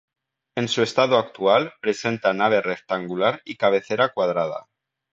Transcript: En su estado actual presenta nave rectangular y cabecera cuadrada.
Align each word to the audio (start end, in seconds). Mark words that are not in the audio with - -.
En 0.55 0.67
su 0.67 0.81
estado 0.81 1.19
actual 1.19 1.73
presenta 1.79 2.33
nave 2.33 2.59
rectangular 2.59 3.39
y 3.45 3.55
cabecera 3.57 4.09
cuadrada. 4.11 4.67